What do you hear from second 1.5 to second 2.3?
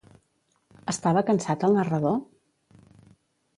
el narrador?